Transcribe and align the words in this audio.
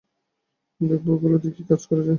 দেখবো 0.81 1.09
ওগুলো 1.13 1.35
দিয়ে 1.41 1.53
কী 1.57 1.63
করা 1.89 2.01
যায়। 2.01 2.09